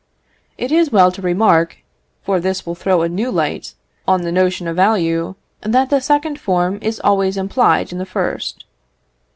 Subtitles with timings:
[0.57, 1.77] It is well to remark
[2.23, 3.75] (for this will throw a new light
[4.07, 8.65] on the notion of value) that the second form is always implied in the first.